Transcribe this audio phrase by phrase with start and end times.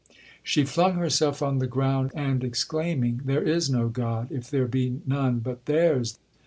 [0.41, 4.99] 'She flung herself on the ground, and exclaiming, 'There is no God, if there be
[5.05, 6.17] none but theirs!'